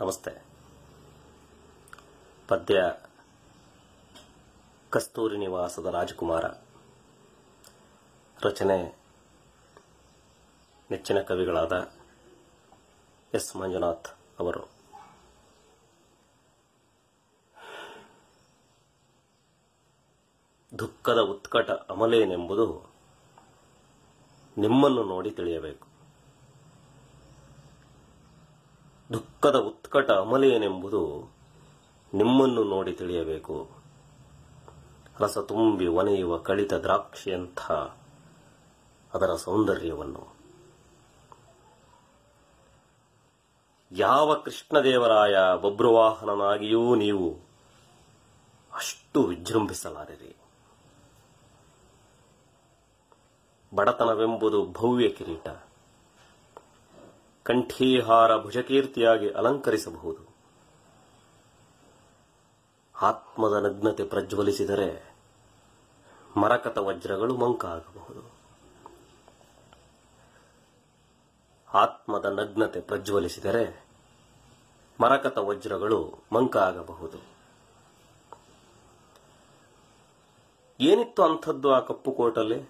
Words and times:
ನಮಸ್ತೆ. 0.00 0.44
ಪದ್ಯ 2.48 2.74
ಕಸ್ತೂರಿ 4.90 5.38
ನಿವಾಸದ 5.38 5.86
ರಾಜಕುಮಾರ. 5.86 6.44
ರಚನೆ 8.42 8.98
ನೆಚ್ಚಿನ 10.90 11.20
ಕವಿಗಳಾದ 11.20 11.92
ಎಸ್ 13.34 13.56
ಮಂಜುನಾಥ್ 13.56 14.08
ಅವರು. 14.38 14.70
ದುಃಖದ 20.78 21.18
ಉತ್ಕಟ 21.18 21.70
ಅಮಲೇನೆಂಬುದು 21.70 22.92
ನಿಮ್ಮನ್ನು 24.58 25.04
ನೋಡಿ 25.04 25.30
ತಿಳಿಯಬೇಕು. 25.30 25.93
ದುಃಖದ 29.12 29.56
ಉತ್ಕಟ 29.56 30.10
ಅಮಲೇನೆಂಬುದು 30.10 31.30
ನಿಮ್ಮನ್ನು 32.14 32.64
ನೋಡಿ 32.64 32.92
ತಿಳಿಯಬೇಕು. 32.92 33.70
ರಸ 35.18 35.38
ತುಂಬಿ 35.38 35.86
ಒನೆಯುವ 35.86 36.38
ಕಳಿತ 36.38 36.72
ದ್ರಾಕ್ಷಿಯಂಥ 36.72 37.70
ಅದರ 39.14 39.34
ಸೌಂದರ್ಯವನ್ನು. 39.34 40.34
ಯಾವ 43.92 44.34
ಕೃಷ್ಣದೇವರಾಯ 44.34 45.36
ಬಬ್ರುವಾಹನನಾಗಿಯೂ 45.62 46.94
ನೀವು 46.94 47.38
ಅಷ್ಟು 48.74 49.22
ವಿಜೃಂಭಿಸಲಾರಿರಿ. 49.22 50.36
ಬಡತನವೆಂಬುದು 53.74 54.66
ಭವ್ಯ 54.66 55.08
ಕಿರೀಟ. 55.08 55.48
ಕಂಠೀಹಾರ 57.44 58.42
ಭುಜಕೀರ್ತಿಯಾಗಿ 58.42 59.30
ಅಲಂಕರಿಸಬಹುದು. 59.30 60.34
ಆತ್ಮದ 63.02 63.64
ನಗ್ನತೆ 63.64 64.04
ಪ್ರಜ್ವಲಿಸಿದರೆ 64.04 65.16
ಮರಕತ 66.36 66.78
ವಜ್ರಗಳು 66.78 67.36
ಮಂಕಾಗಬಹುದು. 67.36 68.34
ಆತ್ಮದ 71.74 72.24
ನಗ್ನತೆ 72.24 72.80
ಪ್ರಜ್ವಲಿಸಿದರೆ 72.80 73.84
ಮರಕತ 75.00 75.38
ವಜ್ರಗಳು 75.38 76.18
ಮಂಕಾಗಬಹುದು. 76.32 77.18
ಏನಿತ್ತು 80.80 81.22
ಅಂಥದ್ದು 81.22 81.74
ಆ 81.74 81.80
ಕಪ್ಪು 81.80 82.12
ಕೋಟಲ್ಲಿ 82.12 82.68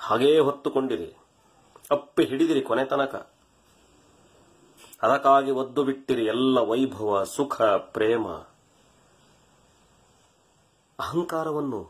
ಹಾಗೇ 0.00 0.38
ಹೊತ್ತುಕೊಂಡಿರಿ. 0.38 1.23
ಅಪ್ಪಿ 1.90 2.24
ಹಿಡಿದಿರಿ 2.24 2.62
ಕೊನೆ 2.62 2.84
ತನಕ. 2.84 3.14
ಅದಕ್ಕಾಗಿ 5.02 5.50
ಒದ್ದು 5.50 5.84
ಬಿಟ್ಟಿರಿ 5.84 6.24
ಎಲ್ಲ 6.24 6.58
ವೈಭವ, 6.58 7.24
ಸುಖ, 7.24 7.62
ಪ್ರೇಮ. 7.62 8.28
ಅಹಂಕಾರವನ್ನು 10.98 11.80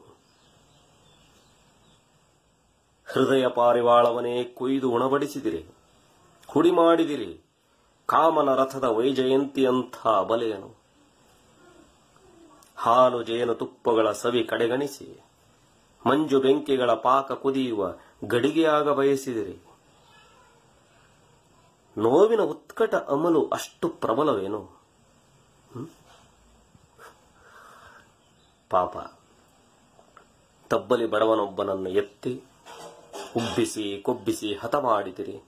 ಹೃದಯ 3.07 3.49
ಪಾರಿವಾಳವನೇ 3.49 4.45
ಕೊಯ್ದು 4.45 4.91
ಉಣಬಡಿಸಿದಿರಿ. 4.91 5.67
ಹುಡಿ 6.49 6.71
ಮಾಡಿದಿರಿ 6.71 7.41
ಕಾಮನ 8.07 8.55
ರಥದ 8.55 8.85
ವೈಜಯಂತಿಯಂಥ 8.85 10.07
ಬಲೆಯನು 10.07 10.77
ಹಾಲು 12.77 13.23
ಜೇನು 13.23 13.55
ತುಪ್ಪಗಳ 13.55 14.13
ಸವಿ 14.13 14.45
ಕಡೆಗಣಿಸಿ, 14.45 15.25
ಮಂಜು 16.07 16.41
ಬೆಂಕಿಗಳ 16.41 16.95
ಪಾಕ 16.95 17.33
ಕುದಿಯುವ 17.33 17.95
ಗಡಿಗೆಯಾಗ 18.25 18.89
ಬಯಸಿದಿರಿ. 18.89 19.74
ನೋವಿನ 21.99 22.41
ಉತ್ಕಟ 22.41 22.95
ಅಮಲು 22.95 23.49
ಅಷ್ಟು 23.49 23.89
ಪ್ರಬಲವೇನು? 23.89 24.85
ಪಾಪ. 28.71 28.97
ತಬ್ಬಲಿ 30.71 31.07
ಬಡವನೊಬ್ಬನನ್ನು 31.07 31.91
ಎತ್ತಿ, 31.91 32.43
ಉಬ್ಬಿಸಿ, 33.37 34.01
ಕೊಬ್ಬಿಸಿ 34.03 34.55
ಹತ 34.55 34.75
ಮಾಡಿದಿರಿ. 34.75 35.41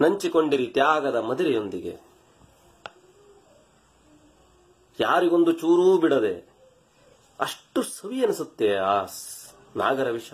ನಂಚಿಕೊಂಡಿರಿ 0.00 0.66
ತ್ಯಾಗದ 0.66 1.16
ಮದುರೆಯೊಂದಿಗೆ. 1.16 2.00
ಯಾರಿಗೊಂದು 5.00 5.52
ಚೂರೂ 5.52 5.98
ಬಿಡದೆ 5.98 6.48
ಅಷ್ಟು 7.40 7.82
ಸವಿ 7.82 8.24
ಅನಿಸುತ್ತೆ 8.24 8.76
ಆ 8.76 9.04
ನಾಗರ 9.76 10.10
ವಿಷ 10.10 10.32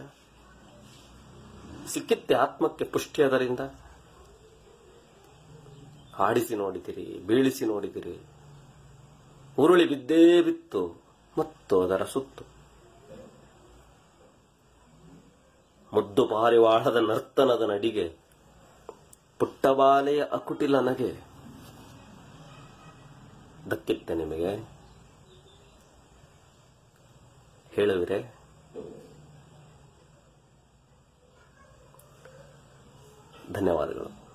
ಸಿಕ್ಕಿತ್ತೆ 1.87 2.35
ಆತ್ಮಕ್ಕೆ 2.35 2.85
ಪುಷ್ಟಿ 2.85 3.23
ಅದರಿಂದ? 3.23 3.61
ಆಡಿಸಿ 6.19 6.55
ನೋಡಿದಿರಿ, 6.55 7.23
ಬೀಳಿಸಿ 7.27 7.65
ನೋಡಿದಿರಿ. 7.65 8.19
ಉರುಳಿ 9.59 9.89
ಬಿದ್ದೇ 9.89 10.43
ಬಿತ್ತು, 10.43 11.03
ಮತ್ತು 11.39 11.83
ಅದರ 11.83 12.05
ಸುತ್ತು. 12.05 12.45
ಮುದ್ದು 15.93 16.29
ಪಾರಿವಾಳದ 16.29 16.97
ನರ್ತನದ 16.97 17.63
ನಡಿಗೆ, 17.71 18.17
ಪುಟ್ಟಬಾಲೆಯ 19.39 20.25
ಅಕುಟಿಲ 20.25 20.81
ನಗೆ. 20.81 21.21
ದಕ್ಕಿತ್ತೆ 23.71 24.15
ನಿಮಗೆ. 24.15 24.57
ಹೇಳುವಿರೆ? 27.73 28.35
ಧನ್ಯವಾದಗಳು. 33.53 34.32